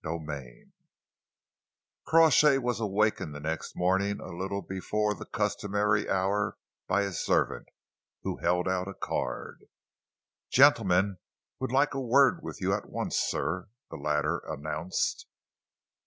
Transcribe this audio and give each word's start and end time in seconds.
CHAPTER 0.03 0.25
XXIII 0.31 0.71
Crawshay 2.07 2.57
was 2.57 2.79
awakened 2.79 3.35
the 3.35 3.39
next 3.39 3.75
morning 3.77 4.19
a 4.19 4.35
little 4.35 4.63
before 4.63 5.13
the 5.13 5.27
customary 5.27 6.09
hour 6.09 6.57
by 6.87 7.03
his 7.03 7.19
servant, 7.19 7.67
who 8.23 8.37
held 8.37 8.67
out 8.67 8.87
a 8.87 8.95
card. 8.95 9.59
"Gentleman 10.49 11.19
would 11.59 11.71
like 11.71 11.93
a 11.93 12.01
word 12.01 12.41
with 12.41 12.59
you 12.61 12.73
at 12.73 12.89
once, 12.89 13.15
sir," 13.15 13.67
the 13.91 13.97
latter 13.97 14.39
announced. 14.47 15.27